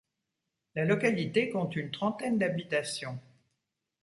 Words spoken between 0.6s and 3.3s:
La localité compte une trentaine d'habitations.